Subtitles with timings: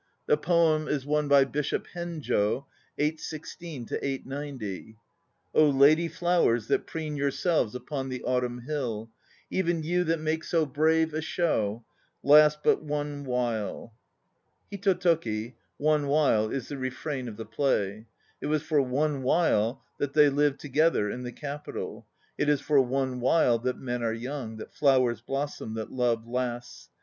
[0.25, 2.65] The poem is one by Bishop Henjo
[2.97, 4.97] (816 890):
[5.53, 9.11] lady flowers That preen yourselves upon the autumn hill,
[9.51, 11.85] Even you that make so brave a show,
[12.23, 13.93] Last but "one while."
[14.81, 18.07] toki, "one while," is the refrain of the play.
[18.41, 22.07] while" that they lived together in the Capital;
[22.39, 26.89] it is for "one while" that men are young, that flowers blossom, that love lasts.